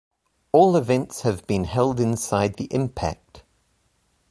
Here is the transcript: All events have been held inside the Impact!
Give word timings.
All 0.51 0.75
events 0.77 1.21
have 1.21 1.45
been 1.45 1.65
held 1.65 1.99
inside 1.99 2.55
the 2.55 2.65
Impact! 2.73 3.43